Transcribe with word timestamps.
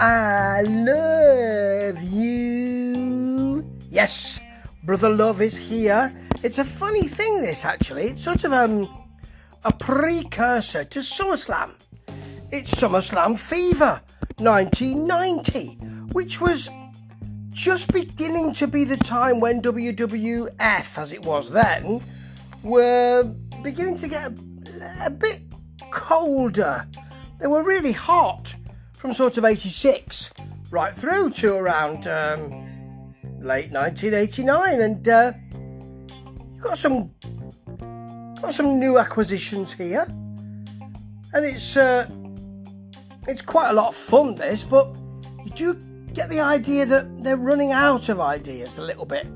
I 0.00 0.62
love 0.62 2.00
you. 2.04 3.68
Yes, 3.90 4.38
Brother 4.84 5.10
Love 5.10 5.42
is 5.42 5.56
here. 5.56 6.14
It's 6.44 6.58
a 6.58 6.64
funny 6.64 7.08
thing, 7.08 7.42
this 7.42 7.64
actually. 7.64 8.10
It's 8.10 8.22
sort 8.22 8.44
of 8.44 8.52
um, 8.52 8.88
a 9.64 9.72
precursor 9.72 10.84
to 10.84 11.00
SummerSlam. 11.00 11.72
It's 12.52 12.72
SummerSlam 12.74 13.40
Fever 13.40 14.00
1990, 14.36 15.78
which 16.12 16.40
was 16.40 16.70
just 17.50 17.92
beginning 17.92 18.52
to 18.52 18.68
be 18.68 18.84
the 18.84 18.96
time 18.96 19.40
when 19.40 19.60
WWF, 19.60 20.86
as 20.96 21.12
it 21.12 21.24
was 21.24 21.50
then, 21.50 22.00
were 22.62 23.24
beginning 23.64 23.98
to 23.98 24.06
get 24.06 24.30
a, 24.30 25.06
a 25.06 25.10
bit 25.10 25.42
colder. 25.90 26.86
They 27.40 27.48
were 27.48 27.64
really 27.64 27.92
hot 27.92 28.54
from 28.98 29.14
sort 29.14 29.38
of 29.38 29.44
86 29.44 30.32
right 30.70 30.94
through 30.94 31.30
to 31.30 31.54
around 31.54 32.06
um, 32.08 32.50
late 33.40 33.70
1989 33.70 34.80
and 34.80 35.08
uh, 35.08 35.32
you've 36.52 36.62
got 36.62 36.76
some 36.76 37.12
got 38.42 38.54
some 38.54 38.78
new 38.78 38.98
acquisitions 38.98 39.72
here. 39.72 40.06
And 41.32 41.44
it's 41.44 41.76
uh, 41.76 42.10
it's 43.28 43.42
quite 43.42 43.70
a 43.70 43.72
lot 43.72 43.88
of 43.88 43.96
fun 43.96 44.34
this 44.34 44.64
but 44.64 44.94
you 45.44 45.50
do 45.54 45.74
get 46.12 46.28
the 46.28 46.40
idea 46.40 46.84
that 46.86 47.22
they're 47.22 47.36
running 47.36 47.70
out 47.70 48.08
of 48.08 48.18
ideas 48.18 48.78
a 48.78 48.82
little 48.82 49.06
bit. 49.06 49.26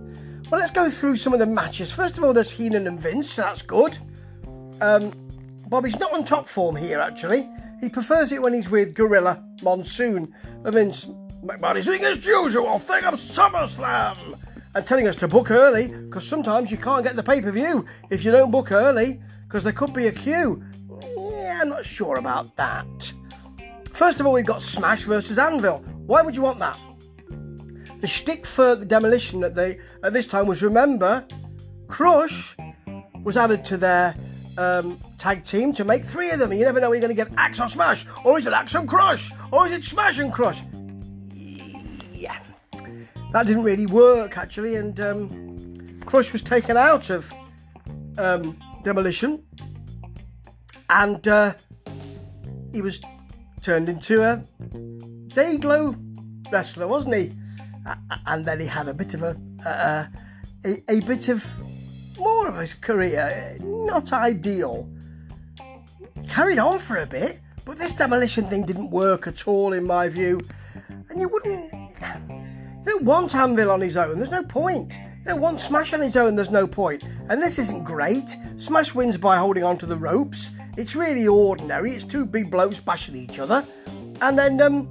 Well 0.50 0.60
let's 0.60 0.72
go 0.72 0.90
through 0.90 1.16
some 1.18 1.32
of 1.32 1.38
the 1.38 1.46
matches. 1.46 1.92
First 1.92 2.18
of 2.18 2.24
all 2.24 2.32
there's 2.32 2.50
Heenan 2.50 2.88
and 2.88 3.00
Vince. 3.00 3.30
So 3.34 3.42
that's 3.42 3.62
good. 3.62 3.96
Um, 4.80 5.12
Bobby's 5.68 5.98
not 6.00 6.12
on 6.12 6.24
top 6.24 6.48
form 6.48 6.74
here 6.74 6.98
actually. 6.98 7.48
He 7.80 7.88
prefers 7.88 8.32
it 8.32 8.42
when 8.42 8.54
he's 8.54 8.68
with 8.68 8.94
Gorilla 8.94 9.42
Monsoon. 9.62 10.34
And 10.64 10.74
then 10.74 10.90
McMahon 11.44 11.84
doing 11.84 12.02
his 12.02 12.24
usual 12.24 12.78
thing 12.78 13.04
of 13.04 13.14
SummerSlam 13.14 14.38
and 14.74 14.86
telling 14.86 15.08
us 15.08 15.16
to 15.16 15.28
book 15.28 15.50
early 15.50 15.88
because 15.88 16.26
sometimes 16.26 16.70
you 16.70 16.76
can't 16.76 17.04
get 17.04 17.16
the 17.16 17.22
pay 17.22 17.40
per 17.40 17.50
view 17.50 17.84
if 18.10 18.24
you 18.24 18.30
don't 18.30 18.50
book 18.50 18.72
early 18.72 19.20
because 19.46 19.64
there 19.64 19.72
could 19.72 19.92
be 19.92 20.06
a 20.06 20.12
queue. 20.12 20.62
Yeah, 21.16 21.58
I'm 21.62 21.68
not 21.68 21.84
sure 21.84 22.16
about 22.16 22.56
that. 22.56 23.12
First 23.92 24.20
of 24.20 24.26
all, 24.26 24.32
we've 24.32 24.46
got 24.46 24.62
Smash 24.62 25.02
versus 25.02 25.38
Anvil. 25.38 25.78
Why 26.06 26.22
would 26.22 26.34
you 26.34 26.42
want 26.42 26.58
that? 26.60 26.78
The 28.00 28.06
shtick 28.06 28.46
for 28.46 28.74
the 28.74 28.86
demolition 28.86 29.44
at, 29.44 29.54
the, 29.54 29.78
at 30.02 30.12
this 30.12 30.26
time 30.26 30.46
was 30.46 30.62
remember, 30.62 31.24
Crush 31.88 32.56
was 33.22 33.36
added 33.36 33.64
to 33.66 33.76
their 33.76 34.16
um, 34.56 34.98
tag 35.22 35.44
team 35.44 35.72
to 35.72 35.84
make 35.84 36.04
three 36.04 36.32
of 36.32 36.40
them. 36.40 36.52
You 36.52 36.64
never 36.64 36.80
know 36.80 36.90
you're 36.90 37.00
going 37.00 37.16
to 37.16 37.24
get 37.24 37.32
Axe 37.36 37.60
or 37.60 37.68
Smash, 37.68 38.04
or 38.24 38.40
is 38.40 38.46
it 38.48 38.52
Axe 38.52 38.74
and 38.74 38.88
Crush, 38.88 39.30
or 39.52 39.68
is 39.68 39.72
it 39.72 39.84
Smash 39.84 40.18
and 40.18 40.32
Crush? 40.32 40.64
Yeah, 42.12 42.40
that 43.32 43.46
didn't 43.46 43.62
really 43.62 43.86
work 43.86 44.36
actually, 44.36 44.74
and 44.74 44.98
um, 44.98 46.00
Crush 46.06 46.32
was 46.32 46.42
taken 46.42 46.76
out 46.76 47.08
of 47.08 47.32
um, 48.18 48.58
Demolition, 48.82 49.44
and 50.90 51.28
uh, 51.28 51.54
he 52.72 52.82
was 52.82 53.00
turned 53.62 53.88
into 53.88 54.24
a 54.24 54.44
Dayglow 55.28 55.96
wrestler, 56.50 56.88
wasn't 56.88 57.14
he? 57.14 57.32
And 58.26 58.44
then 58.44 58.58
he 58.58 58.66
had 58.66 58.88
a 58.88 58.94
bit 58.94 59.14
of 59.14 59.22
a, 59.22 59.36
a, 59.64 60.08
a, 60.64 60.96
a 60.96 61.00
bit 61.00 61.28
of 61.28 61.44
more 62.18 62.48
of 62.48 62.56
his 62.56 62.74
career, 62.74 63.56
not 63.60 64.12
ideal. 64.12 64.88
Carried 66.32 66.58
on 66.58 66.78
for 66.78 66.96
a 66.96 67.04
bit, 67.04 67.40
but 67.66 67.76
this 67.76 67.92
demolition 67.92 68.46
thing 68.46 68.64
didn't 68.64 68.90
work 68.90 69.26
at 69.26 69.46
all 69.46 69.74
in 69.74 69.86
my 69.86 70.08
view. 70.08 70.40
And 71.10 71.20
you 71.20 71.28
wouldn't. 71.28 71.70
You 71.70 72.82
don't 72.86 73.04
want 73.04 73.34
Anvil 73.34 73.70
on 73.70 73.82
his 73.82 73.98
own, 73.98 74.16
there's 74.16 74.30
no 74.30 74.42
point. 74.42 74.94
You 74.94 75.26
don't 75.26 75.42
want 75.42 75.60
Smash 75.60 75.92
on 75.92 76.00
his 76.00 76.16
own, 76.16 76.34
there's 76.34 76.50
no 76.50 76.66
point. 76.66 77.04
And 77.28 77.42
this 77.42 77.58
isn't 77.58 77.84
great. 77.84 78.34
Smash 78.56 78.94
wins 78.94 79.18
by 79.18 79.36
holding 79.36 79.62
onto 79.62 79.84
the 79.84 79.98
ropes. 79.98 80.48
It's 80.78 80.96
really 80.96 81.28
ordinary. 81.28 81.92
It's 81.92 82.02
two 82.02 82.24
big 82.24 82.50
blokes 82.50 82.80
bashing 82.80 83.14
each 83.14 83.38
other. 83.38 83.62
And 84.22 84.38
then 84.38 84.58
um, 84.62 84.88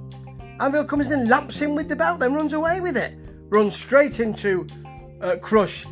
Anvil 0.60 0.84
comes 0.84 1.08
in 1.08 1.12
and 1.12 1.28
lamps 1.28 1.58
him 1.58 1.74
with 1.74 1.88
the 1.88 1.96
belt, 1.96 2.20
then 2.20 2.34
runs 2.34 2.52
away 2.52 2.80
with 2.80 2.96
it. 2.96 3.18
Runs 3.48 3.74
straight 3.74 4.20
into 4.20 4.64
uh, 5.20 5.34
Crush 5.42 5.86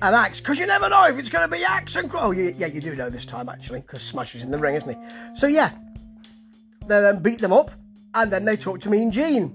and 0.00 0.14
Axe, 0.14 0.40
because 0.40 0.58
you 0.58 0.66
never 0.66 0.88
know 0.88 1.04
if 1.06 1.18
it's 1.18 1.28
going 1.28 1.48
to 1.48 1.54
be 1.54 1.64
Axe 1.64 1.96
and 1.96 2.10
Crow. 2.10 2.20
Oh, 2.20 2.30
yeah, 2.30 2.66
you 2.66 2.80
do 2.80 2.94
know 2.94 3.10
this 3.10 3.24
time 3.24 3.48
actually, 3.48 3.80
because 3.80 4.02
Smash 4.02 4.34
is 4.34 4.42
in 4.42 4.50
the 4.50 4.58
ring, 4.58 4.76
isn't 4.76 4.90
he? 4.90 5.08
So 5.34 5.46
yeah, 5.46 5.72
they 6.86 7.00
then 7.00 7.22
beat 7.22 7.40
them 7.40 7.52
up, 7.52 7.70
and 8.14 8.30
then 8.30 8.44
they 8.44 8.56
talk 8.56 8.80
to 8.80 8.90
Mean 8.90 9.10
Gene. 9.10 9.54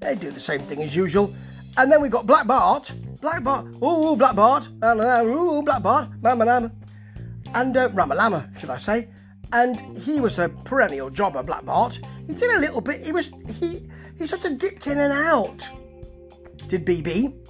They 0.00 0.14
do 0.14 0.30
the 0.30 0.40
same 0.40 0.60
thing 0.60 0.82
as 0.82 0.94
usual, 0.94 1.32
and 1.76 1.90
then 1.90 2.00
we 2.00 2.08
got 2.08 2.26
Black 2.26 2.46
Bart. 2.46 2.92
Black 3.20 3.42
Bart, 3.42 3.66
ooh, 3.82 4.14
Black 4.16 4.36
Bart, 4.36 4.68
ooh, 4.82 5.62
Black 5.62 5.82
Bart, 5.82 6.08
mama, 6.22 6.70
and 7.54 7.76
uh, 7.76 7.88
Ramalama, 7.90 8.58
should 8.58 8.70
I 8.70 8.78
say? 8.78 9.08
And 9.52 9.80
he 9.98 10.20
was 10.20 10.38
a 10.38 10.48
perennial 10.48 11.10
jobber, 11.10 11.42
Black 11.42 11.64
Bart. 11.64 11.98
He 12.26 12.34
did 12.34 12.50
a 12.50 12.58
little 12.58 12.80
bit. 12.80 13.04
He 13.04 13.12
was 13.12 13.30
he 13.58 13.88
he 14.18 14.26
sort 14.26 14.44
of 14.44 14.58
dipped 14.58 14.86
in 14.86 14.98
and 14.98 15.12
out. 15.12 15.66
Did 16.68 16.84
BB? 16.84 17.45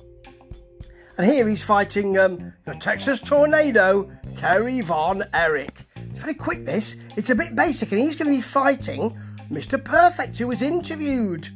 And 1.19 1.31
here 1.31 1.49
he's 1.49 1.63
fighting 1.63 2.19
um, 2.19 2.53
the 2.67 2.75
Texas 2.75 3.21
Tornado, 3.21 4.11
Kerry 4.37 4.83
Von 4.83 5.25
Erich. 5.33 5.87
It's 5.97 6.19
very 6.19 6.35
quick, 6.35 6.67
this. 6.67 6.97
It's 7.17 7.31
a 7.31 7.35
bit 7.35 7.57
basic, 7.57 7.91
and 7.91 8.01
he's 8.01 8.17
going 8.17 8.31
to 8.31 8.37
be 8.37 8.43
fighting 8.43 9.17
Mr. 9.51 9.83
Perfect, 9.83 10.37
who 10.37 10.49
was 10.49 10.61
interviewed 10.61 11.49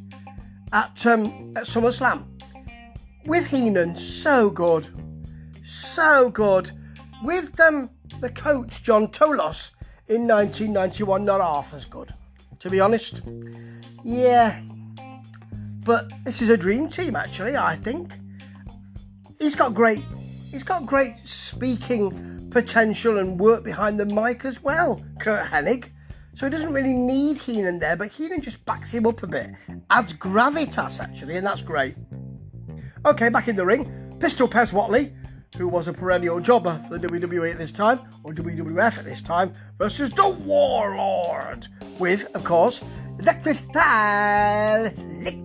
at, 0.72 1.04
um, 1.04 1.52
at 1.56 1.64
SummerSlam 1.64 2.24
with 3.26 3.46
Heenan. 3.46 3.96
So 3.98 4.48
good. 4.48 4.88
So 5.62 6.30
good. 6.30 6.72
With 7.22 7.60
um, 7.60 7.90
the 8.20 8.30
coach, 8.30 8.82
John 8.82 9.08
Tolos, 9.08 9.72
in 10.08 10.26
1991, 10.26 11.24
not 11.24 11.42
half 11.42 11.74
as 11.74 11.84
good, 11.84 12.14
to 12.60 12.70
be 12.70 12.80
honest. 12.80 13.20
Yeah. 14.04 14.58
But 15.84 16.10
this 16.24 16.40
is 16.40 16.48
a 16.48 16.56
dream 16.56 16.88
team, 16.88 17.14
actually, 17.14 17.58
I 17.58 17.76
think 17.76 18.14
he's 19.40 19.54
got 19.54 19.74
great 19.74 20.04
he's 20.50 20.62
got 20.62 20.86
great 20.86 21.16
speaking 21.24 22.48
potential 22.50 23.18
and 23.18 23.38
work 23.38 23.64
behind 23.64 23.98
the 23.98 24.04
mic 24.06 24.44
as 24.44 24.62
well, 24.62 25.02
Curt 25.20 25.46
Hennig. 25.46 25.90
So 26.34 26.46
he 26.46 26.50
doesn't 26.50 26.72
really 26.72 26.92
need 26.92 27.38
Heenan 27.38 27.78
there, 27.78 27.96
but 27.96 28.10
Heenan 28.10 28.40
just 28.40 28.64
backs 28.64 28.90
him 28.90 29.06
up 29.06 29.22
a 29.22 29.26
bit. 29.26 29.50
Adds 29.90 30.12
gravitas 30.14 31.00
actually, 31.00 31.36
and 31.36 31.46
that's 31.46 31.62
great. 31.62 31.96
Okay, 33.04 33.28
back 33.28 33.48
in 33.48 33.56
the 33.56 33.64
ring. 33.64 34.16
Pistol 34.20 34.48
Pez 34.48 34.70
Whatley, 34.70 35.14
who 35.56 35.68
was 35.68 35.88
a 35.88 35.92
perennial 35.92 36.40
jobber 36.40 36.82
for 36.88 36.98
the 36.98 37.08
WWE 37.08 37.52
at 37.52 37.58
this 37.58 37.72
time, 37.72 38.00
or 38.24 38.32
WWF 38.32 38.98
at 38.98 39.04
this 39.04 39.22
time, 39.22 39.52
versus 39.78 40.10
the 40.10 40.28
Warlord, 40.28 41.66
with, 41.98 42.26
of 42.34 42.44
course, 42.44 42.82
the 43.18 43.32
Crystal 43.34 44.90
Lick. 45.20 45.38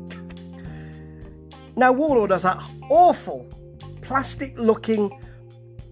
Now, 1.78 1.92
Warlord 1.92 2.32
has 2.32 2.44
that 2.44 2.62
awful 2.90 3.48
plastic 4.06 4.58
looking 4.58 5.20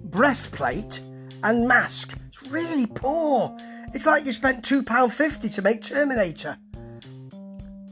breastplate 0.05 1.01
and 1.43 1.67
mask. 1.67 2.13
It's 2.27 2.49
really 2.51 2.85
poor. 2.85 3.57
It's 3.93 4.05
like 4.05 4.25
you 4.25 4.33
spent 4.33 4.63
£2.50 4.63 5.53
to 5.55 5.61
make 5.61 5.81
Terminator. 5.81 6.57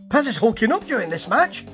Pez 0.08 0.28
is 0.28 0.38
hulking 0.38 0.72
up 0.72 0.86
during 0.86 1.10
this 1.10 1.28
match. 1.28 1.66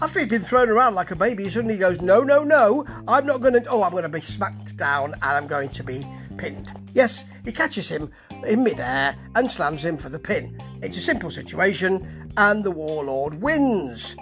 After 0.00 0.20
he's 0.20 0.28
been 0.28 0.44
thrown 0.44 0.68
around 0.68 0.94
like 0.94 1.10
a 1.10 1.16
baby, 1.16 1.44
he 1.44 1.50
suddenly 1.50 1.76
goes, 1.76 2.00
No, 2.00 2.22
no, 2.22 2.44
no, 2.44 2.86
I'm 3.08 3.26
not 3.26 3.40
going 3.40 3.54
to. 3.54 3.64
Oh, 3.68 3.82
I'm 3.82 3.90
going 3.90 4.04
to 4.04 4.08
be 4.08 4.20
smacked 4.20 4.76
down 4.76 5.14
and 5.14 5.24
I'm 5.24 5.48
going 5.48 5.70
to 5.70 5.82
be 5.82 6.06
pinned. 6.36 6.70
Yes, 6.94 7.24
he 7.44 7.50
catches 7.50 7.88
him 7.88 8.12
in 8.46 8.62
midair 8.62 9.16
and 9.34 9.50
slams 9.50 9.84
him 9.84 9.96
for 9.96 10.08
the 10.08 10.18
pin. 10.20 10.60
It's 10.82 10.96
a 10.96 11.00
simple 11.00 11.32
situation, 11.32 12.30
and 12.36 12.62
the 12.62 12.70
Warlord 12.70 13.42
wins. 13.42 14.14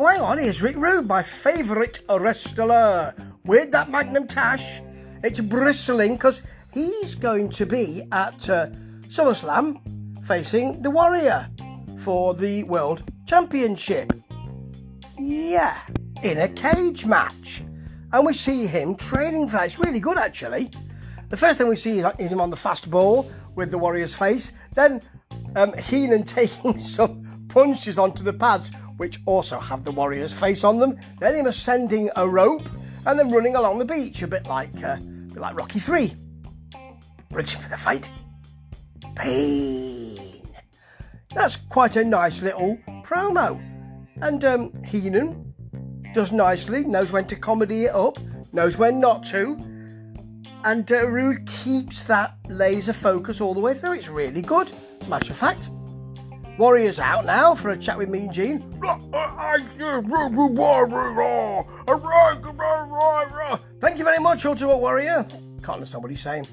Oh, 0.00 0.06
hang 0.06 0.20
on, 0.20 0.38
here's 0.38 0.62
Rick 0.62 0.76
Rude, 0.76 1.08
my 1.08 1.24
favourite 1.24 1.98
wrestler. 2.08 3.12
With 3.44 3.72
that 3.72 3.90
Magnum 3.90 4.28
Tash, 4.28 4.80
it's 5.24 5.40
bristling 5.40 6.12
because 6.12 6.40
he's 6.72 7.16
going 7.16 7.50
to 7.50 7.66
be 7.66 8.04
at 8.12 8.48
uh, 8.48 8.68
SummerSlam 9.08 10.24
facing 10.28 10.82
the 10.82 10.90
Warrior 10.92 11.50
for 12.04 12.32
the 12.32 12.62
World 12.62 13.02
Championship. 13.26 14.12
Yeah, 15.18 15.76
in 16.22 16.38
a 16.38 16.48
cage 16.48 17.04
match. 17.04 17.64
And 18.12 18.24
we 18.24 18.34
see 18.34 18.68
him 18.68 18.94
training 18.94 19.48
for. 19.48 19.64
It's 19.64 19.80
really 19.80 19.98
good, 19.98 20.16
actually. 20.16 20.70
The 21.28 21.36
first 21.36 21.58
thing 21.58 21.66
we 21.66 21.74
see 21.74 21.98
is 21.98 22.30
him 22.30 22.40
on 22.40 22.50
the 22.50 22.56
fast 22.56 22.88
ball 22.88 23.28
with 23.56 23.72
the 23.72 23.78
Warrior's 23.78 24.14
face. 24.14 24.52
Then 24.76 25.02
um, 25.56 25.72
Heenan 25.72 26.22
taking 26.24 26.78
some 26.78 27.48
punches 27.48 27.98
onto 27.98 28.22
the 28.22 28.32
pads 28.32 28.70
which 28.98 29.20
also 29.26 29.58
have 29.58 29.84
the 29.84 29.90
warrior's 29.90 30.32
face 30.32 30.62
on 30.62 30.78
them, 30.78 30.98
then 31.18 31.34
him 31.34 31.46
ascending 31.46 32.10
a 32.16 32.28
rope 32.28 32.68
and 33.06 33.18
then 33.18 33.30
running 33.30 33.56
along 33.56 33.78
the 33.78 33.84
beach, 33.84 34.22
a 34.22 34.26
bit 34.26 34.46
like 34.46 34.74
uh, 34.84 34.98
a 34.98 35.00
bit 35.00 35.38
like 35.38 35.56
Rocky 35.56 35.80
Three. 35.80 36.14
Reaching 37.30 37.60
for 37.60 37.68
the 37.68 37.76
fight. 37.76 38.08
Pain. 39.14 40.42
That's 41.34 41.56
quite 41.56 41.96
a 41.96 42.04
nice 42.04 42.42
little 42.42 42.78
promo. 43.04 43.62
And 44.20 44.44
um, 44.44 44.82
Heenan 44.82 45.54
does 46.14 46.32
nicely, 46.32 46.84
knows 46.84 47.12
when 47.12 47.26
to 47.26 47.36
comedy 47.36 47.84
it 47.84 47.94
up, 47.94 48.18
knows 48.52 48.76
when 48.76 48.98
not 48.98 49.24
to. 49.26 49.56
And 50.64 50.90
uh, 50.90 51.06
Rude 51.06 51.46
keeps 51.46 52.04
that 52.04 52.34
laser 52.48 52.92
focus 52.92 53.40
all 53.40 53.54
the 53.54 53.60
way 53.60 53.74
through. 53.74 53.92
It's 53.92 54.08
really 54.08 54.42
good, 54.42 54.72
as 55.00 55.06
a 55.06 55.10
matter 55.10 55.32
of 55.32 55.38
fact. 55.38 55.70
Warrior's 56.58 56.98
out 56.98 57.24
now 57.24 57.54
for 57.54 57.70
a 57.70 57.78
chat 57.78 57.96
with 57.96 58.08
Mean 58.08 58.32
Gene. 58.32 58.58
Thank 63.80 63.98
you 63.98 64.04
very 64.04 64.18
much, 64.18 64.44
Ultimate 64.44 64.78
Warrior. 64.78 65.24
Can't 65.62 65.68
understand 65.68 66.02
what 66.02 66.10
he's 66.10 66.20
saying. 66.20 66.48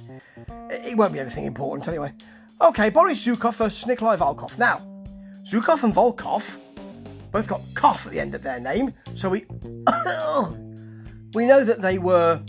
It 0.69 0.95
won't 0.95 1.11
be 1.11 1.19
anything 1.19 1.45
important 1.45 1.87
anyway. 1.87 2.13
Okay, 2.61 2.91
Boris 2.91 3.25
Zukov 3.25 3.55
versus 3.55 3.87
Nikolai 3.87 4.15
Volkov. 4.15 4.55
Now, 4.59 4.77
Zukov 5.49 5.83
and 5.83 5.93
Volkov 5.93 6.43
both 7.31 7.47
got 7.47 7.61
cough 7.73 8.05
at 8.05 8.11
the 8.11 8.19
end 8.19 8.35
of 8.35 8.43
their 8.43 8.59
name, 8.59 8.93
so 9.15 9.27
we 9.27 9.39
we 11.33 11.47
know 11.47 11.63
that 11.63 11.81
they 11.81 11.97
were 11.97 12.39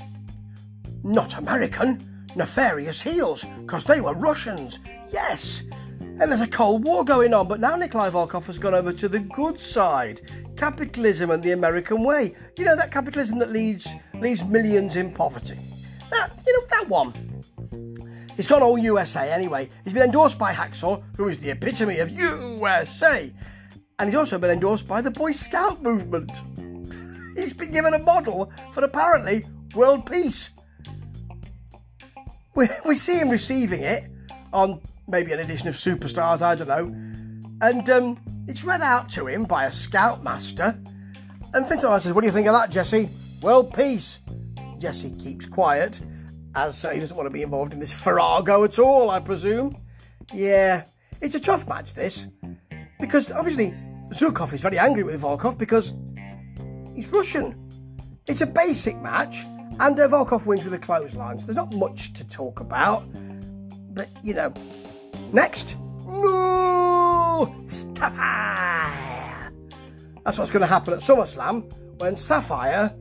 not 1.03 1.39
American, 1.39 2.27
nefarious 2.37 3.01
heels, 3.01 3.47
because 3.63 3.85
they 3.85 4.03
were 4.03 4.13
Russians. 4.13 4.79
Yes, 5.11 5.63
and 6.19 6.31
there's 6.31 6.41
a 6.41 6.47
Cold 6.47 6.85
War 6.85 7.05
going 7.05 7.35
on, 7.35 7.47
but 7.47 7.61
now 7.61 7.77
Nikolai 7.77 8.09
Volkov 8.09 8.45
has 8.45 8.59
gone 8.59 8.73
over 8.73 8.93
to 8.93 9.09
the 9.09 9.19
good 9.19 9.61
side. 9.61 10.23
Capitalism 10.57 11.31
and 11.31 11.43
the 11.43 11.53
American 11.53 12.03
way. 12.03 12.35
You 12.57 12.65
know, 12.65 12.75
that 12.75 12.91
capitalism 12.91 13.39
that 13.39 13.51
leaves, 13.51 13.87
leaves 14.15 14.43
millions 14.43 14.97
in 14.97 15.13
poverty. 15.13 15.59
That, 16.11 16.31
you 16.47 16.53
know, 16.55 16.67
that 16.71 16.89
one. 16.89 17.13
He's 18.35 18.47
gone 18.47 18.63
all 18.63 18.79
USA 18.79 19.31
anyway. 19.31 19.69
He's 19.85 19.93
been 19.93 20.05
endorsed 20.05 20.39
by 20.39 20.55
Hacksaw, 20.55 21.03
who 21.17 21.29
is 21.29 21.39
the 21.39 21.51
epitome 21.51 21.99
of 21.99 22.11
USA. 22.11 23.31
And 23.99 24.09
he's 24.09 24.17
also 24.17 24.39
been 24.39 24.51
endorsed 24.51 24.89
by 24.89 25.03
the 25.03 25.11
Boy 25.11 25.33
Scout 25.33 25.83
movement. 25.83 26.41
he's 27.37 27.53
been 27.53 27.73
given 27.73 27.93
a 27.93 27.99
model 27.99 28.51
for 28.73 28.83
apparently 28.85 29.45
world 29.75 30.11
peace. 30.11 30.51
We, 32.55 32.69
we 32.87 32.97
see 32.97 33.19
him 33.19 33.29
receiving 33.29 33.83
it 33.83 34.05
on 34.53 34.81
maybe 35.09 35.33
an 35.33 35.41
edition 35.41 35.69
of 35.69 35.77
Superstars, 35.77 36.43
I 36.43 36.55
don't 36.55 36.69
know. 36.69 37.67
And 37.67 37.89
um, 37.91 38.19
it's 38.47 38.65
read 38.65 38.83
out 38.83 39.09
to 39.11 39.27
him 39.27 39.45
by 39.45 39.65
a 39.65 39.73
scoutmaster. 39.73 40.79
And 41.55 41.69
Vince 41.69 41.83
says, 41.83 42.13
What 42.13 42.21
do 42.21 42.27
you 42.27 42.33
think 42.33 42.47
of 42.47 42.55
that, 42.55 42.71
Jesse? 42.71 43.09
Well, 43.41 43.65
peace. 43.65 44.21
Jesse 44.79 45.11
keeps 45.11 45.47
quiet, 45.47 46.01
as 46.55 46.85
uh, 46.85 46.91
he 46.91 47.01
doesn't 47.01 47.17
want 47.17 47.27
to 47.27 47.33
be 47.33 47.43
involved 47.43 47.73
in 47.73 47.79
this 47.79 47.93
farrago 47.93 48.65
at 48.65 48.79
all, 48.79 49.11
I 49.11 49.21
presume. 49.21 49.79
Yeah, 50.35 50.85
it's 51.21 51.35
a 51.35 51.41
tough 51.41 51.67
match, 51.67 51.95
this. 51.95 52.27
Because 53.01 53.31
obviously, 53.31 53.75
Zukov 54.11 54.53
is 54.53 54.61
very 54.61 54.79
angry 54.79 55.03
with 55.03 55.21
Volkov 55.21 55.57
because 55.57 55.95
he's 56.95 57.09
Russian. 57.09 57.63
It's 58.27 58.41
a 58.41 58.47
basic 58.47 59.01
match, 59.01 59.45
and 59.79 59.99
uh, 59.99 60.09
Volkov 60.09 60.47
wins 60.47 60.65
with 60.65 60.75
a 60.75 60.79
clothesline, 60.79 61.39
so 61.39 61.47
there's 61.47 61.57
not 61.57 61.73
much 61.75 62.13
to 62.15 62.25
talk 62.25 62.61
about. 62.61 63.05
But, 63.95 64.09
you 64.23 64.35
know, 64.35 64.53
Next, 65.33 65.77
no 66.07 67.55
Sapphire. 67.95 69.53
That's 70.25 70.39
what's 70.39 70.51
going 70.51 70.61
to 70.61 70.67
happen 70.67 70.95
at 70.95 71.01
SummerSlam 71.01 71.73
when 72.01 72.17
Sapphire 72.17 72.95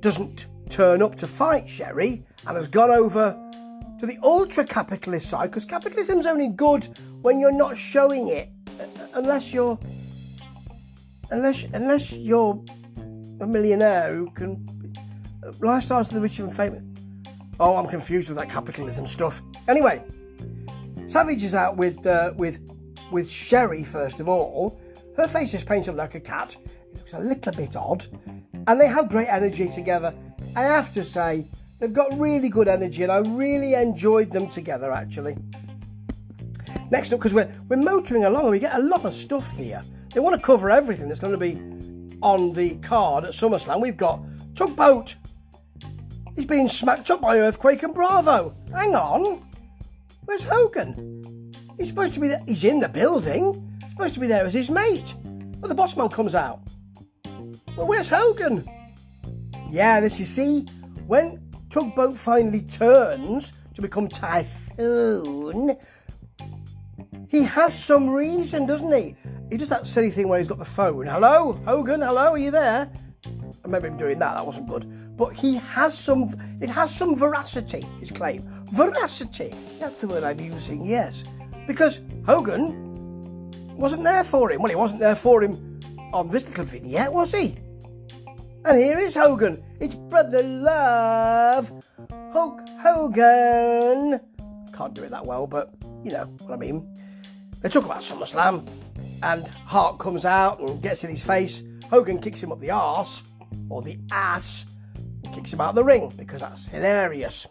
doesn't 0.00 0.46
turn 0.68 1.02
up 1.02 1.16
to 1.16 1.26
fight 1.26 1.68
Sherry 1.68 2.24
and 2.46 2.56
has 2.56 2.66
gone 2.66 2.90
over 2.90 3.36
to 3.98 4.06
the 4.06 4.18
ultra 4.22 4.64
capitalist 4.64 5.28
side 5.28 5.50
because 5.50 5.64
capitalism's 5.64 6.26
only 6.26 6.48
good 6.48 6.88
when 7.22 7.40
you're 7.40 7.52
not 7.52 7.76
showing 7.76 8.28
it 8.28 8.50
unless 9.14 9.52
you're 9.52 9.78
unless 11.30 11.64
unless 11.72 12.12
you're 12.12 12.62
a 13.40 13.46
millionaire 13.46 14.14
who 14.14 14.30
can 14.30 14.66
lifestyles 15.60 16.08
of 16.08 16.10
the 16.10 16.20
rich 16.20 16.38
and 16.38 16.54
famous. 16.54 16.82
Oh, 17.60 17.76
I'm 17.76 17.88
confused 17.88 18.28
with 18.28 18.38
that 18.38 18.48
capitalism 18.48 19.06
stuff. 19.06 19.42
Anyway, 19.66 20.02
Savage 21.08 21.42
is 21.42 21.54
out 21.54 21.78
with 21.78 22.06
uh, 22.06 22.32
with 22.36 22.60
with 23.10 23.30
Sherry 23.30 23.82
first 23.82 24.20
of 24.20 24.28
all. 24.28 24.78
Her 25.16 25.26
face 25.26 25.54
is 25.54 25.64
painted 25.64 25.96
like 25.96 26.14
a 26.14 26.20
cat. 26.20 26.54
It 26.92 26.98
looks 26.98 27.12
a 27.14 27.18
little 27.18 27.52
bit 27.52 27.74
odd, 27.74 28.06
and 28.66 28.78
they 28.78 28.86
have 28.86 29.08
great 29.08 29.28
energy 29.28 29.70
together. 29.70 30.14
I 30.54 30.64
have 30.64 30.92
to 30.92 31.04
say, 31.06 31.46
they've 31.78 31.92
got 31.92 32.16
really 32.18 32.50
good 32.50 32.68
energy, 32.68 33.02
and 33.02 33.10
I 33.10 33.18
really 33.18 33.72
enjoyed 33.72 34.30
them 34.32 34.48
together. 34.50 34.92
Actually. 34.92 35.38
Next 36.90 37.12
up, 37.14 37.20
because 37.20 37.32
we're 37.32 37.50
we're 37.70 37.76
motoring 37.76 38.24
along, 38.24 38.42
and 38.42 38.50
we 38.50 38.58
get 38.58 38.76
a 38.76 38.82
lot 38.82 39.06
of 39.06 39.14
stuff 39.14 39.48
here. 39.52 39.82
They 40.12 40.20
want 40.20 40.36
to 40.36 40.42
cover 40.42 40.70
everything 40.70 41.08
that's 41.08 41.20
going 41.20 41.32
to 41.32 41.38
be 41.38 41.54
on 42.20 42.52
the 42.52 42.74
card 42.76 43.24
at 43.24 43.32
SummerSlam. 43.32 43.80
We've 43.80 43.96
got 43.96 44.22
Tugboat. 44.54 45.16
He's 46.36 46.44
being 46.44 46.68
smacked 46.68 47.10
up 47.10 47.22
by 47.22 47.38
Earthquake 47.38 47.82
and 47.82 47.94
Bravo. 47.94 48.54
Hang 48.72 48.94
on. 48.94 49.47
Where's 50.28 50.44
Hogan? 50.44 51.54
He's 51.78 51.88
supposed 51.88 52.12
to 52.12 52.20
be 52.20 52.28
there. 52.28 52.42
He's 52.46 52.62
in 52.62 52.80
the 52.80 52.88
building. 52.90 53.78
He's 53.80 53.92
supposed 53.92 54.12
to 54.12 54.20
be 54.20 54.26
there 54.26 54.44
as 54.44 54.52
his 54.52 54.68
mate. 54.68 55.14
Well, 55.24 55.70
the 55.70 55.74
boss 55.74 55.96
man 55.96 56.10
comes 56.10 56.34
out. 56.34 56.60
Well, 57.78 57.86
where's 57.86 58.10
Hogan? 58.10 58.68
Yeah, 59.70 60.00
this 60.00 60.20
you 60.20 60.26
see, 60.26 60.66
when 61.06 61.50
Tugboat 61.70 62.18
finally 62.18 62.60
turns 62.60 63.54
to 63.74 63.80
become 63.80 64.06
Typhoon, 64.06 65.78
he 67.30 67.44
has 67.44 67.82
some 67.82 68.10
reason, 68.10 68.66
doesn't 68.66 68.92
he? 68.92 69.16
He 69.48 69.56
does 69.56 69.70
that 69.70 69.86
silly 69.86 70.10
thing 70.10 70.28
where 70.28 70.38
he's 70.38 70.46
got 70.46 70.58
the 70.58 70.64
phone. 70.66 71.06
Hello, 71.06 71.54
Hogan, 71.64 72.02
hello, 72.02 72.32
are 72.32 72.38
you 72.38 72.50
there? 72.50 72.92
I 73.24 73.30
remember 73.64 73.88
him 73.88 73.96
doing 73.96 74.18
that, 74.18 74.34
that 74.34 74.44
wasn't 74.44 74.68
good. 74.68 75.07
But 75.18 75.34
he 75.34 75.56
has 75.56 75.98
some, 75.98 76.34
it 76.62 76.70
has 76.70 76.94
some 76.94 77.14
veracity, 77.16 77.84
his 78.00 78.10
claim 78.10 78.48
veracity. 78.72 79.54
That's 79.80 79.98
the 79.98 80.08
word 80.08 80.24
I'm 80.24 80.40
using, 80.40 80.86
yes. 80.86 81.24
Because 81.66 82.00
Hogan 82.24 83.76
wasn't 83.76 84.04
there 84.04 84.24
for 84.24 84.50
him. 84.50 84.62
Well, 84.62 84.70
he 84.70 84.76
wasn't 84.76 85.00
there 85.00 85.16
for 85.16 85.42
him 85.42 85.80
on 86.12 86.28
this 86.28 86.46
little 86.46 86.64
vignette, 86.64 87.12
was 87.12 87.32
he? 87.32 87.56
And 88.64 88.78
here 88.78 88.98
is 88.98 89.14
Hogan. 89.14 89.62
It's 89.80 89.94
Brother 89.94 90.42
Love. 90.42 91.72
Hulk 92.32 92.60
Hogan. 92.80 94.20
Can't 94.74 94.94
do 94.94 95.02
it 95.02 95.10
that 95.10 95.26
well, 95.26 95.46
but 95.46 95.74
you 96.04 96.12
know 96.12 96.24
what 96.42 96.52
I 96.52 96.56
mean. 96.56 96.86
They 97.60 97.68
talk 97.68 97.84
about 97.84 98.02
SummerSlam, 98.02 98.68
and 99.22 99.46
Hart 99.46 99.98
comes 99.98 100.24
out 100.24 100.60
and 100.60 100.80
gets 100.80 101.02
in 101.02 101.10
his 101.10 101.24
face. 101.24 101.62
Hogan 101.90 102.20
kicks 102.20 102.42
him 102.42 102.52
up 102.52 102.60
the 102.60 102.70
arse, 102.70 103.22
or 103.68 103.82
the 103.82 103.98
ass, 104.12 104.66
kicks 105.32 105.52
him 105.52 105.60
out 105.60 105.70
of 105.70 105.74
the 105.74 105.84
ring 105.84 106.12
because 106.16 106.40
that's 106.40 106.66
hilarious. 106.66 107.46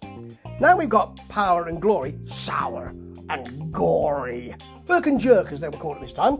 Now 0.60 0.78
we've 0.78 0.90
got 0.90 1.20
Power 1.30 1.68
and 1.68 1.82
Glory, 1.82 2.18
sour 2.26 2.94
and 3.30 3.72
gory. 3.72 4.56
Burke 4.86 5.08
and 5.08 5.20
Jerk, 5.20 5.52
as 5.52 5.60
they 5.60 5.70
were 5.70 5.78
called 5.78 5.98
at 5.98 6.02
this 6.02 6.14
time. 6.14 6.40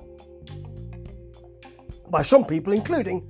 By 2.10 2.22
some 2.22 2.46
people, 2.46 2.74
including 2.74 3.28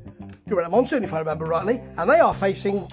Gorilla 0.48 0.70
Monsoon, 0.70 1.04
if 1.04 1.14
I 1.14 1.20
remember 1.20 1.46
rightly, 1.46 1.82
and 1.98 2.10
they 2.10 2.20
are 2.20 2.34
facing. 2.34 2.88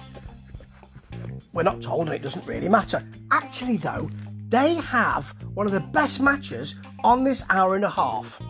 We're 1.53 1.63
not 1.63 1.81
told, 1.81 2.07
and 2.07 2.15
it 2.15 2.21
doesn't 2.21 2.45
really 2.45 2.67
matter. 2.67 3.07
Actually, 3.31 3.77
though, 3.77 4.09
they 4.49 4.75
have 4.75 5.33
one 5.53 5.65
of 5.65 5.71
the 5.71 5.79
best 5.79 6.19
matches 6.19 6.75
on 7.03 7.23
this 7.23 7.45
hour 7.49 7.75
and 7.75 7.85
a 7.85 7.89
half. 7.89 8.41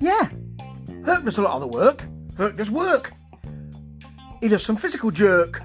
Yeah, 0.00 0.28
Herc 1.04 1.24
does 1.24 1.38
a 1.38 1.42
lot 1.42 1.54
of 1.54 1.60
the 1.62 1.68
work. 1.68 2.04
Herc 2.36 2.56
does 2.56 2.70
work. 2.70 3.12
He 4.40 4.48
does 4.48 4.64
some 4.64 4.76
physical 4.76 5.10
jerks 5.10 5.60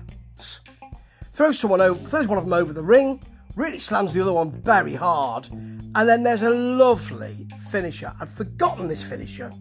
throws 1.34 1.60
someone 1.60 1.82
over, 1.82 2.00
throws 2.10 2.28
one 2.28 2.38
of 2.38 2.46
them 2.46 2.54
over 2.54 2.74
the 2.74 2.82
ring, 2.82 3.22
really 3.56 3.80
slams 3.80 4.14
the 4.14 4.22
other 4.22 4.34
one 4.34 4.52
very 4.52 4.94
hard, 4.94 5.50
and 5.52 6.10
then 6.10 6.24
there's 6.24 6.42
a 6.42 6.50
lovely 6.50 7.48
finisher. 7.70 8.14
I'd 8.20 8.30
forgotten 8.30 8.88
this 8.88 9.04
finisher. 9.04 9.52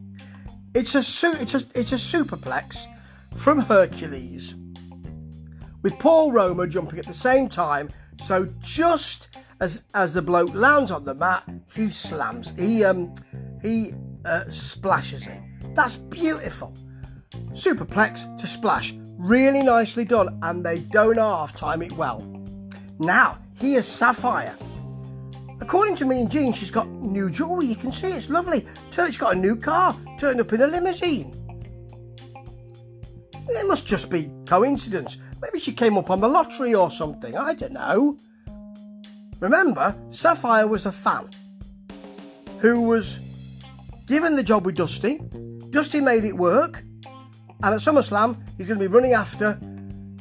It's 0.75 0.95
a 0.95 0.99
it's 1.41 1.55
a 1.55 1.63
it's 1.75 1.93
a 1.93 1.97
superplex 1.97 2.87
from 3.37 3.61
Hercules 3.61 4.55
with 5.83 5.99
Paul 5.99 6.33
Roma 6.33 6.67
jumping 6.67 6.99
at 6.99 7.07
the 7.07 7.15
same 7.15 7.49
time. 7.49 7.91
So 8.25 8.49
just 8.61 9.29
as 9.61 9.83
as 9.95 10.13
the 10.13 10.23
bloke 10.23 10.55
lands 10.55 10.91
on 10.91 11.05
the 11.05 11.15
mat, 11.15 11.45
he 11.75 11.91
slams. 11.91 12.53
He 12.59 12.85
um 12.85 13.15
he 13.61 13.93
uh, 14.25 14.45
splashes 14.51 15.25
him. 15.25 15.43
That's 15.75 15.97
beautiful. 15.97 16.75
Superplex 17.53 18.39
to 18.39 18.47
splash. 18.47 18.95
Really 19.23 19.63
nicely 19.63 20.05
done, 20.05 20.37
and 20.43 20.67
they 20.67 20.81
don't 20.81 21.17
half 21.17 21.55
time 21.55 21.81
it 21.81 21.93
well. 21.93 22.27
Now, 22.99 23.39
here's 23.55 23.87
Sapphire. 23.87 24.57
According 25.61 25.95
to 25.99 26.07
Mean 26.07 26.29
Gene, 26.29 26.53
she's 26.53 26.73
got 26.73 26.89
new 26.89 27.31
jewellery. 27.31 27.67
You 27.67 27.77
can 27.77 27.93
see 27.93 28.09
it's 28.09 28.29
lovely. 28.29 28.67
She's 28.91 29.17
got 29.17 29.37
a 29.37 29.39
new 29.39 29.55
car, 29.55 29.97
turned 30.19 30.41
up 30.41 30.53
in 30.53 30.63
a 30.63 30.67
limousine. 30.67 31.33
It 33.49 33.69
must 33.69 33.87
just 33.87 34.11
be 34.11 34.29
coincidence. 34.45 35.19
Maybe 35.41 35.61
she 35.61 35.73
came 35.73 35.97
up 35.97 36.11
on 36.11 36.21
the 36.21 36.29
lottery 36.29 36.75
or 36.75 36.91
something. 36.91 37.37
I 37.37 37.55
don't 37.55 37.75
know. 37.75 38.19
Remember, 39.39 39.95
Sapphire 40.11 40.67
was 40.67 40.87
a 40.87 40.93
fan 40.93 41.31
who 42.59 42.81
was 42.81 43.21
given 44.09 44.35
the 44.35 44.43
job 44.43 44.67
with 44.67 44.75
Dusty. 44.75 45.21
Dusty 45.71 46.01
made 46.01 46.25
it 46.25 46.37
work. 46.37 46.83
And 47.63 47.75
at 47.75 47.81
SummerSlam, 47.81 48.37
he's 48.59 48.67
going 48.67 48.79
to 48.79 48.89
be 48.89 48.93
running 48.93 49.13
after 49.13 49.59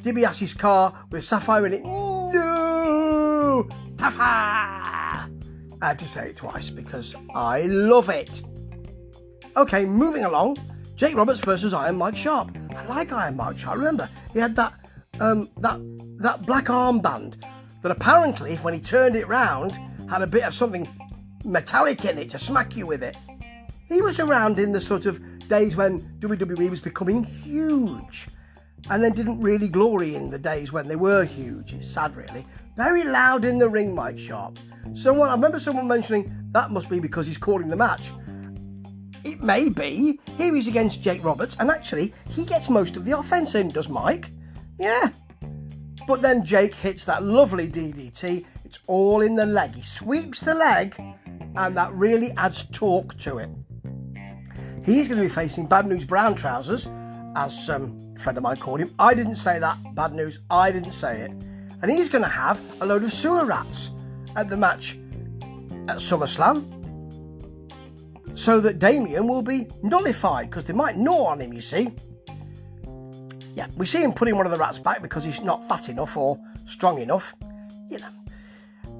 DiBiase's 0.02 0.54
car 0.54 0.94
with 1.10 1.24
Sapphire 1.24 1.66
in 1.66 1.72
it. 1.74 1.84
No! 1.84 3.68
Sapphire! 3.98 5.28
I 5.80 5.86
had 5.86 5.98
to 5.98 6.06
say 6.06 6.30
it 6.30 6.36
twice 6.36 6.70
because 6.70 7.16
I 7.34 7.62
love 7.62 8.08
it. 8.08 8.42
Okay, 9.56 9.84
moving 9.84 10.24
along. 10.24 10.56
Jake 10.94 11.16
Roberts 11.16 11.40
versus 11.40 11.74
Iron 11.74 11.96
Mike 11.96 12.16
Sharpe. 12.16 12.56
I 12.76 12.86
like 12.86 13.10
Iron 13.12 13.36
Mike 13.36 13.58
Sharpe. 13.58 13.78
Remember, 13.78 14.08
he 14.32 14.38
had 14.38 14.54
that 14.54 14.74
um, 15.18 15.50
that 15.58 15.80
that 16.18 16.46
black 16.46 16.66
armband 16.66 17.42
that 17.82 17.90
apparently, 17.90 18.56
when 18.56 18.72
he 18.72 18.80
turned 18.80 19.16
it 19.16 19.26
round, 19.26 19.80
had 20.08 20.22
a 20.22 20.26
bit 20.26 20.44
of 20.44 20.54
something 20.54 20.86
metallic 21.44 22.04
in 22.04 22.18
it 22.18 22.30
to 22.30 22.38
smack 22.38 22.76
you 22.76 22.86
with 22.86 23.02
it. 23.02 23.16
He 23.88 24.00
was 24.00 24.20
around 24.20 24.58
in 24.60 24.70
the 24.70 24.80
sort 24.80 25.06
of 25.06 25.20
days 25.52 25.76
when 25.76 26.00
WWE 26.18 26.70
was 26.70 26.80
becoming 26.80 27.22
huge 27.22 28.26
and 28.88 29.04
then 29.04 29.12
didn't 29.12 29.38
really 29.38 29.68
glory 29.68 30.14
in 30.14 30.30
the 30.30 30.38
days 30.38 30.72
when 30.72 30.88
they 30.88 30.96
were 30.96 31.24
huge. 31.26 31.74
It's 31.74 31.86
sad, 31.86 32.16
really. 32.16 32.46
Very 32.74 33.04
loud 33.04 33.44
in 33.44 33.58
the 33.58 33.68
ring, 33.68 33.94
Mike 33.94 34.18
Sharpe. 34.18 34.58
Someone, 34.94 35.28
I 35.28 35.32
remember 35.32 35.60
someone 35.60 35.86
mentioning 35.86 36.32
that 36.52 36.70
must 36.70 36.88
be 36.88 37.00
because 37.00 37.26
he's 37.26 37.36
calling 37.36 37.68
the 37.68 37.76
match. 37.76 38.12
It 39.24 39.42
may 39.42 39.68
be. 39.68 40.18
Here 40.38 40.54
he's 40.54 40.68
against 40.68 41.02
Jake 41.02 41.22
Roberts, 41.22 41.54
and 41.60 41.70
actually, 41.70 42.14
he 42.30 42.46
gets 42.46 42.70
most 42.70 42.96
of 42.96 43.04
the 43.04 43.18
offense 43.18 43.54
in, 43.54 43.68
does 43.68 43.90
Mike? 43.90 44.30
Yeah. 44.78 45.10
But 46.08 46.22
then 46.22 46.46
Jake 46.46 46.74
hits 46.74 47.04
that 47.04 47.24
lovely 47.24 47.68
DDT. 47.68 48.46
It's 48.64 48.78
all 48.86 49.20
in 49.20 49.36
the 49.36 49.44
leg. 49.44 49.74
He 49.74 49.82
sweeps 49.82 50.40
the 50.40 50.54
leg, 50.54 50.94
and 51.56 51.76
that 51.76 51.92
really 51.92 52.30
adds 52.38 52.64
torque 52.72 53.18
to 53.18 53.36
it. 53.36 53.50
He's 54.84 55.06
going 55.06 55.20
to 55.20 55.28
be 55.28 55.32
facing 55.32 55.66
Bad 55.66 55.86
News 55.86 56.04
Brown 56.04 56.34
Trousers, 56.34 56.88
as 57.36 57.70
um, 57.70 58.14
a 58.16 58.20
friend 58.20 58.36
of 58.36 58.42
mine 58.42 58.56
called 58.56 58.80
him. 58.80 58.92
I 58.98 59.14
didn't 59.14 59.36
say 59.36 59.58
that. 59.58 59.78
Bad 59.94 60.12
news. 60.12 60.40
I 60.50 60.72
didn't 60.72 60.92
say 60.92 61.20
it. 61.20 61.30
And 61.82 61.90
he's 61.90 62.08
going 62.08 62.22
to 62.22 62.28
have 62.28 62.60
a 62.80 62.86
load 62.86 63.04
of 63.04 63.12
sewer 63.12 63.44
rats 63.44 63.90
at 64.34 64.48
the 64.48 64.56
match 64.56 64.98
at 65.88 65.98
SummerSlam. 65.98 66.78
So 68.34 68.60
that 68.60 68.78
Damien 68.78 69.28
will 69.28 69.42
be 69.42 69.68
nullified 69.82 70.50
because 70.50 70.64
they 70.64 70.72
might 70.72 70.96
gnaw 70.96 71.26
on 71.26 71.40
him, 71.40 71.52
you 71.52 71.60
see. 71.60 71.92
Yeah, 73.54 73.68
we 73.76 73.86
see 73.86 74.02
him 74.02 74.12
putting 74.12 74.36
one 74.36 74.46
of 74.46 74.52
the 74.52 74.58
rats 74.58 74.78
back 74.78 75.02
because 75.02 75.22
he's 75.22 75.42
not 75.42 75.68
fat 75.68 75.88
enough 75.88 76.16
or 76.16 76.40
strong 76.66 77.00
enough, 77.00 77.34
you 77.88 77.98
know. 77.98 78.08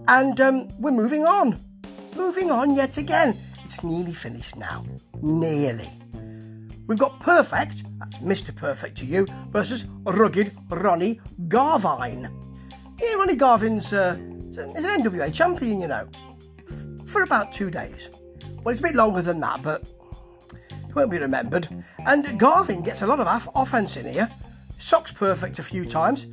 And 0.06 0.40
um, 0.40 0.68
we're 0.78 0.90
moving 0.90 1.24
on. 1.24 1.58
Moving 2.14 2.50
on 2.50 2.74
yet 2.74 2.98
again. 2.98 3.36
It's 3.64 3.82
nearly 3.82 4.12
finished 4.12 4.56
now. 4.56 4.84
Nearly. 5.22 5.88
We've 6.88 6.98
got 6.98 7.20
Perfect, 7.20 7.84
that's 8.00 8.18
Mr. 8.18 8.54
Perfect 8.54 8.98
to 8.98 9.06
you, 9.06 9.26
versus 9.50 9.84
Rugged 10.04 10.52
Ronnie 10.68 11.20
Garvin. 11.48 12.28
Yeah, 13.00 13.14
Ronnie 13.14 13.36
Garvin's 13.36 13.92
uh, 13.92 14.18
is 14.50 14.58
an 14.58 14.74
NWA 14.74 15.32
champion, 15.32 15.80
you 15.80 15.88
know, 15.88 16.08
for 17.06 17.22
about 17.22 17.52
two 17.52 17.70
days. 17.70 18.08
Well, 18.62 18.72
it's 18.72 18.80
a 18.80 18.82
bit 18.82 18.96
longer 18.96 19.22
than 19.22 19.38
that, 19.40 19.62
but 19.62 19.82
it 20.88 20.94
won't 20.94 21.10
be 21.10 21.18
remembered. 21.18 21.68
And 22.04 22.38
Garvin 22.38 22.82
gets 22.82 23.02
a 23.02 23.06
lot 23.06 23.20
of 23.20 23.48
offense 23.54 23.96
in 23.96 24.12
here. 24.12 24.30
Socks 24.78 25.12
perfect 25.12 25.60
a 25.60 25.62
few 25.62 25.86
times. 25.86 26.26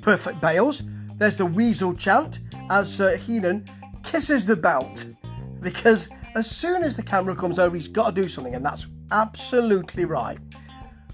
Perfect 0.00 0.40
bails. 0.40 0.82
There's 1.16 1.36
the 1.36 1.46
weasel 1.46 1.94
chant 1.94 2.38
as 2.70 3.00
uh, 3.00 3.16
Heenan 3.16 3.66
kisses 4.04 4.46
the 4.46 4.56
belt 4.56 5.04
because 5.60 6.08
as 6.34 6.50
soon 6.50 6.82
as 6.82 6.96
the 6.96 7.02
camera 7.02 7.34
comes 7.34 7.58
over, 7.58 7.74
he's 7.76 7.88
got 7.88 8.14
to 8.14 8.22
do 8.22 8.28
something, 8.28 8.54
and 8.54 8.64
that's 8.64 8.86
absolutely 9.10 10.04
right. 10.04 10.38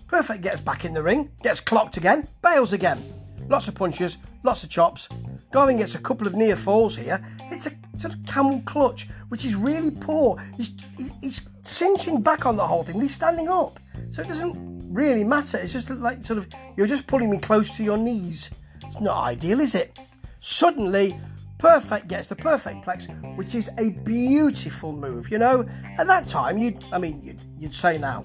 Perfect 0.09 0.43
gets 0.43 0.61
back 0.61 0.85
in 0.85 0.95
the 0.95 1.03
ring, 1.03 1.31
gets 1.43 1.61
clocked 1.61 1.97
again, 1.97 2.29
bails 2.43 2.73
again. 2.73 3.03
Lots 3.49 3.69
of 3.69 3.75
punches, 3.75 4.19
lots 4.43 4.63
of 4.63 4.71
chops. 4.71 5.09
Garvin 5.53 5.79
gets 5.79 5.95
a 5.95 5.99
couple 5.99 6.27
of 6.27 6.35
near 6.35 6.57
falls 6.57 6.97
here. 6.97 7.25
It's 7.51 7.67
a 7.67 7.73
sort 7.97 8.15
of 8.15 8.27
camel 8.27 8.61
clutch, 8.67 9.09
which 9.29 9.45
is 9.45 9.55
really 9.55 9.91
poor. 9.91 10.43
He's, 10.57 10.75
he's 11.21 11.41
cinching 11.63 12.21
back 12.23 12.47
on 12.47 12.57
the 12.57 12.67
whole 12.67 12.83
thing, 12.83 13.01
he's 13.01 13.15
standing 13.15 13.49
up. 13.49 13.79
So 14.13 14.23
it 14.23 14.29
doesn't 14.29 14.93
really 14.93 15.25
matter. 15.25 15.59
It's 15.59 15.73
just 15.73 15.91
like 15.91 16.25
sort 16.25 16.39
of, 16.39 16.49
you're 16.77 16.87
just 16.87 17.07
pulling 17.07 17.31
me 17.31 17.39
close 17.39 17.71
to 17.77 17.85
your 17.85 17.97
knees. 17.97 18.51
It's 18.85 19.01
not 19.01 19.17
ideal, 19.25 19.61
is 19.61 19.75
it? 19.75 19.99
Suddenly, 20.41 21.19
Perfect 21.59 22.09
gets 22.09 22.29
the 22.29 22.37
perfect 22.37 22.85
plex, 22.85 23.37
which 23.37 23.55
is 23.55 23.71
a 23.79 23.91
beautiful 23.91 24.93
move. 24.93 25.31
You 25.31 25.39
know, 25.39 25.67
at 25.99 26.07
that 26.07 26.29
time, 26.29 26.59
you'd, 26.59 26.85
I 26.93 26.99
mean, 26.99 27.23
you'd, 27.23 27.41
you'd 27.59 27.75
say 27.75 27.97
now, 27.97 28.25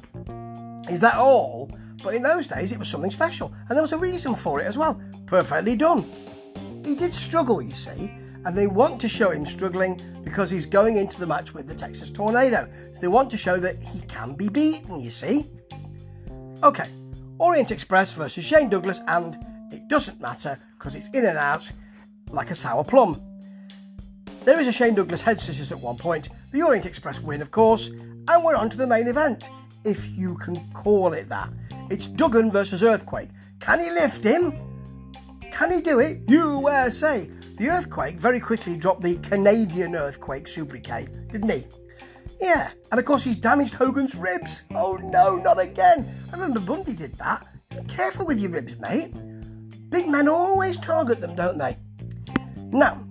is 0.90 1.00
that 1.00 1.16
all? 1.16 1.72
But 2.04 2.16
in 2.16 2.24
those 2.24 2.48
days, 2.48 2.72
it 2.72 2.80
was 2.80 2.90
something 2.90 3.12
special, 3.12 3.54
and 3.70 3.78
there 3.78 3.82
was 3.82 3.94
a 3.94 3.98
reason 3.98 4.36
for 4.36 4.60
it 4.60 4.66
as 4.66 4.78
well. 4.78 5.00
Perfectly 5.28 5.76
done. 5.76 6.04
He 6.84 6.96
did 6.96 7.14
struggle, 7.14 7.62
you 7.62 7.76
see, 7.76 8.12
and 8.44 8.58
they 8.58 8.68
want 8.68 9.00
to 9.02 9.08
show 9.08 9.30
him 9.30 9.46
struggling 9.46 10.02
because 10.24 10.50
he's 10.50 10.66
going 10.66 10.98
into 10.98 11.20
the 11.20 11.28
match 11.28 11.54
with 11.54 11.68
the 11.68 11.76
Texas 11.76 12.10
Tornado. 12.10 12.68
So 12.94 13.00
they 13.00 13.08
want 13.08 13.30
to 13.32 13.38
show 13.38 13.58
that 13.60 13.78
he 13.82 14.02
can 14.02 14.34
be 14.34 14.50
beaten, 14.50 15.00
you 15.00 15.12
see. 15.12 15.46
Okay, 16.64 16.90
Orient 17.38 17.72
Express 17.72 18.12
versus 18.12 18.44
Shane 18.44 18.70
Douglas, 18.70 19.00
and 19.08 19.38
it 19.72 19.88
doesn't 19.88 20.20
matter 20.20 20.58
because 20.78 20.96
it's 20.96 21.08
in 21.10 21.26
and 21.26 21.38
out 21.38 21.72
like 22.34 22.52
a 22.52 22.56
sour 22.56 22.84
plum. 22.84 23.22
There 24.44 24.60
is 24.60 24.68
a 24.68 24.72
Shane 24.72 24.96
Douglas 24.96 25.22
head 25.22 25.40
scissors 25.40 25.72
at 25.72 25.80
one 25.80 25.98
point, 25.98 26.30
the 26.52 26.64
Orient 26.64 26.86
Express 26.86 27.20
win, 27.20 27.42
of 27.42 27.52
course, 27.52 27.90
and 27.90 28.44
we're 28.44 28.56
on 28.56 28.70
to 28.72 28.78
the 28.78 28.88
main 28.88 29.08
event, 29.08 29.50
if 29.84 30.04
you 30.18 30.36
can 30.38 30.72
call 30.74 31.14
it 31.14 31.30
that. 31.30 31.50
It's 31.90 32.08
Duggan 32.08 32.52
versus 32.52 32.84
Earthquake. 32.84 33.30
Can 33.60 33.80
he 33.80 33.92
lift 33.92 34.24
him? 34.24 34.54
Can 35.52 35.72
he 35.72 35.82
do 35.82 36.00
it? 36.00 36.22
USA! 36.28 37.30
The 37.58 37.70
Earthquake 37.70 38.18
very 38.18 38.40
quickly 38.40 38.76
dropped 38.76 39.04
the 39.04 39.18
Canadian 39.18 39.96
Earthquake 39.96 40.48
sobriquet, 40.48 41.08
didn't 41.32 41.50
he? 41.50 41.66
Yeah, 42.40 42.72
and 42.90 43.00
of 43.00 43.06
course 43.06 43.24
he's 43.24 43.38
damaged 43.38 43.76
Hogan's 43.76 44.16
ribs. 44.16 44.64
Oh 44.74 44.98
no, 45.04 45.36
not 45.36 45.60
again. 45.60 46.12
I 46.30 46.36
remember 46.36 46.60
Bundy 46.60 46.94
did 46.94 47.14
that. 47.20 47.46
Be 47.70 47.84
careful 47.84 48.26
with 48.26 48.40
your 48.40 48.50
ribs, 48.50 48.76
mate. 48.80 49.14
Big 49.92 50.08
men 50.08 50.28
always 50.28 50.78
target 50.78 51.22
them, 51.22 51.36
don't 51.36 51.60
they? 51.60 51.78
Now, 52.72 53.04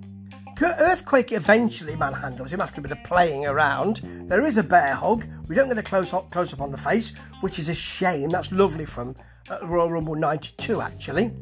Earthquake 0.62 1.32
eventually 1.32 1.96
manhandles 1.96 2.50
him 2.50 2.60
after 2.60 2.80
a 2.80 2.82
bit 2.82 2.92
of 2.92 3.02
playing 3.04 3.46
around. 3.46 4.00
There 4.28 4.44
is 4.44 4.58
a 4.58 4.62
bear 4.62 4.94
hug. 4.94 5.24
We 5.48 5.54
don't 5.54 5.68
get 5.68 5.78
a 5.78 5.82
close 5.82 6.12
up, 6.12 6.30
close 6.30 6.52
up 6.52 6.60
on 6.60 6.70
the 6.70 6.78
face, 6.78 7.12
which 7.40 7.58
is 7.58 7.68
a 7.68 7.74
shame. 7.74 8.30
That's 8.30 8.52
lovely 8.52 8.84
from 8.84 9.16
uh, 9.50 9.58
Royal 9.62 9.90
Rumble 9.90 10.14
92, 10.14 10.80
actually. 10.80 11.32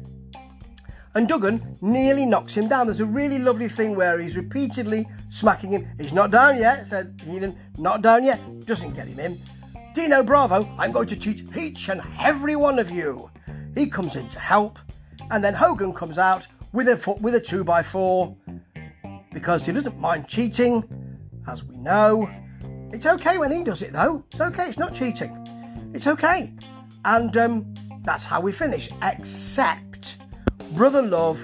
And 1.15 1.27
Duggan 1.27 1.77
nearly 1.81 2.25
knocks 2.25 2.53
him 2.53 2.67
down. 2.67 2.87
There's 2.87 2.99
a 2.99 3.05
really 3.05 3.39
lovely 3.39 3.67
thing 3.67 3.95
where 3.95 4.19
he's 4.19 4.37
repeatedly 4.37 5.07
smacking 5.29 5.71
him. 5.71 5.87
He's 5.99 6.13
not 6.13 6.31
down 6.31 6.57
yet, 6.57 6.87
said 6.87 7.19
Heenan. 7.25 7.57
Not 7.77 8.01
down 8.01 8.23
yet. 8.23 8.39
Doesn't 8.65 8.93
get 8.93 9.07
him 9.07 9.19
in. 9.19 9.39
Dino 9.95 10.23
Bravo, 10.23 10.69
I'm 10.77 10.91
going 10.91 11.07
to 11.07 11.15
teach 11.15 11.43
each 11.57 11.89
and 11.89 12.01
every 12.19 12.55
one 12.55 12.79
of 12.79 12.91
you. 12.91 13.29
He 13.75 13.87
comes 13.87 14.15
in 14.15 14.29
to 14.29 14.39
help. 14.39 14.77
And 15.31 15.43
then 15.43 15.53
Hogan 15.53 15.93
comes 15.93 16.17
out 16.17 16.47
with 16.71 16.87
a 16.87 16.97
foot 16.97 17.21
with 17.21 17.35
a 17.35 17.39
two 17.39 17.63
by 17.63 17.83
four 17.83 18.35
because 19.33 19.65
he 19.65 19.71
doesn't 19.71 19.99
mind 19.99 20.27
cheating, 20.27 20.83
as 21.47 21.63
we 21.63 21.77
know. 21.77 22.29
It's 22.91 23.05
okay 23.05 23.37
when 23.37 23.51
he 23.51 23.63
does 23.63 23.81
it 23.81 23.93
though. 23.93 24.23
It's 24.31 24.41
okay. 24.41 24.69
It's 24.69 24.77
not 24.77 24.93
cheating. 24.93 25.35
It's 25.93 26.07
okay, 26.07 26.53
and 27.05 27.35
um, 27.37 27.73
that's 28.01 28.23
how 28.23 28.41
we 28.41 28.51
finish. 28.51 28.89
Except 29.01 30.17
Brother 30.71 31.01
Love 31.01 31.39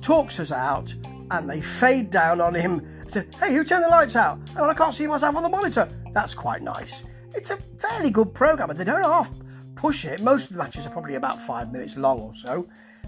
talks 0.00 0.38
us 0.40 0.52
out, 0.52 0.94
and 1.30 1.48
they 1.48 1.60
fade 1.60 2.10
down 2.10 2.40
on 2.40 2.54
him. 2.54 2.86
Said, 3.08 3.34
"Hey, 3.40 3.54
who 3.54 3.64
turned 3.64 3.84
the 3.84 3.88
lights 3.88 4.16
out? 4.16 4.38
Oh, 4.56 4.68
I 4.68 4.74
can't 4.74 4.94
see 4.94 5.06
myself 5.06 5.36
on 5.36 5.42
the 5.42 5.48
monitor." 5.48 5.88
That's 6.12 6.34
quite 6.34 6.62
nice. 6.62 7.04
It's 7.34 7.50
a 7.50 7.56
fairly 7.56 8.10
good 8.10 8.34
program, 8.34 8.70
and 8.70 8.78
they 8.78 8.84
don't 8.84 9.04
half 9.04 9.30
push 9.74 10.04
it. 10.04 10.20
Most 10.22 10.44
of 10.44 10.48
the 10.50 10.58
matches 10.58 10.86
are 10.86 10.90
probably 10.90 11.16
about 11.16 11.44
five 11.46 11.70
minutes 11.70 11.96
long 11.96 12.20
or 12.20 12.32
so. 12.42 12.66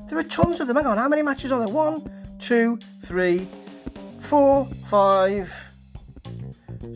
There 0.08 0.18
are 0.18 0.22
tons 0.22 0.60
of 0.60 0.66
them. 0.66 0.76
Hang 0.76 0.86
on, 0.86 0.96
how 0.96 1.08
many 1.08 1.22
matches 1.22 1.52
are 1.52 1.58
there? 1.58 1.68
One, 1.68 2.10
two, 2.38 2.78
three, 3.04 3.46
four, 4.22 4.66
five, 4.90 5.52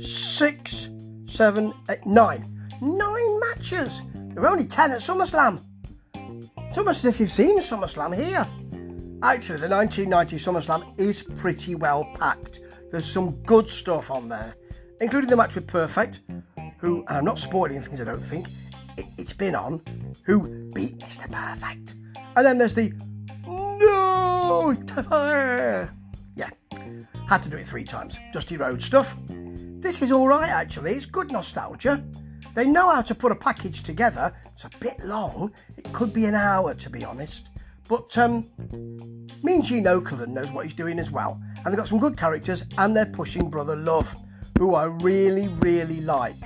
six, 0.00 0.88
seven, 1.26 1.74
eight, 1.90 2.04
nine. 2.06 2.48
Nine 2.80 3.40
matches. 3.40 4.00
There 4.14 4.42
are 4.42 4.48
only 4.48 4.64
ten 4.64 4.92
at 4.92 5.00
SummerSlam. 5.00 5.62
It's 6.56 6.78
almost 6.78 7.04
as 7.04 7.14
if 7.14 7.20
you've 7.20 7.30
seen 7.30 7.60
SummerSlam 7.60 8.16
here. 8.16 8.46
Actually, 9.22 9.60
the 9.60 9.68
1990 9.68 10.36
SummerSlam 10.36 10.98
is 10.98 11.22
pretty 11.22 11.74
well 11.74 12.04
packed. 12.18 12.60
There's 12.90 13.10
some 13.10 13.36
good 13.42 13.68
stuff 13.68 14.10
on 14.10 14.28
there, 14.28 14.56
including 15.00 15.30
the 15.30 15.36
match 15.36 15.54
with 15.54 15.66
Perfect, 15.66 16.20
who, 16.78 17.04
and 17.08 17.18
I'm 17.18 17.24
not 17.24 17.38
spoiling 17.38 17.82
things 17.82 18.00
I 18.00 18.04
don't 18.04 18.24
think, 18.24 18.48
it, 18.96 19.06
has 19.18 19.32
been 19.32 19.54
on, 19.54 19.80
who 20.24 20.70
beat 20.72 20.98
Mr. 20.98 21.30
Perfect. 21.30 21.94
And 22.36 22.46
then 22.46 22.58
there's 22.58 22.74
the 22.74 22.92
no, 23.46 24.74
yeah, 26.36 26.50
had 27.28 27.42
to 27.42 27.48
do 27.48 27.56
it 27.56 27.66
three 27.66 27.84
times. 27.84 28.16
Dusty 28.32 28.56
Rhodes 28.56 28.84
stuff. 28.84 29.08
this 29.28 30.02
is 30.02 30.12
all 30.12 30.28
right 30.28 30.48
actually. 30.48 30.94
It's 30.94 31.06
good 31.06 31.30
nostalgia. 31.30 32.02
They 32.54 32.66
know 32.66 32.90
how 32.90 33.02
to 33.02 33.14
put 33.14 33.32
a 33.32 33.34
package 33.34 33.82
together. 33.82 34.32
It's 34.54 34.64
a 34.64 34.70
bit 34.78 35.02
long. 35.04 35.52
It 35.76 35.90
could 35.92 36.12
be 36.12 36.26
an 36.26 36.34
hour, 36.34 36.74
to 36.74 36.90
be 36.90 37.04
honest. 37.04 37.48
But 37.88 38.16
um, 38.18 38.46
means 39.42 39.68
Gene 39.68 39.84
Okerlund 39.84 40.28
knows 40.28 40.50
what 40.50 40.66
he's 40.66 40.74
doing 40.74 40.98
as 40.98 41.10
well. 41.10 41.40
And 41.56 41.66
they've 41.66 41.76
got 41.76 41.88
some 41.88 41.98
good 41.98 42.16
characters, 42.16 42.64
and 42.76 42.94
they're 42.94 43.06
pushing 43.06 43.48
Brother 43.48 43.76
Love, 43.76 44.08
who 44.58 44.74
I 44.74 44.84
really, 44.84 45.48
really 45.48 46.00
like. 46.02 46.36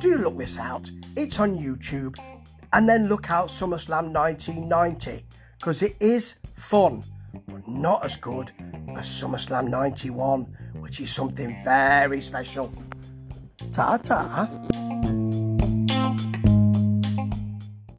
Do 0.00 0.16
look 0.16 0.38
this 0.38 0.58
out. 0.58 0.90
It's 1.14 1.38
on 1.38 1.58
YouTube. 1.58 2.16
And 2.72 2.88
then 2.88 3.08
look 3.08 3.30
out 3.30 3.48
SummerSlam 3.48 4.12
1990, 4.12 5.24
because 5.58 5.82
it 5.82 5.94
is 6.00 6.36
fun, 6.56 7.04
but 7.46 7.68
not 7.68 8.04
as 8.04 8.16
good 8.16 8.52
as 8.96 9.06
SummerSlam 9.06 9.68
91, 9.68 10.46
which 10.80 11.00
is 11.00 11.12
something 11.12 11.62
very 11.64 12.20
special. 12.20 12.72
Ta 13.72 13.98
ta. 13.98 14.48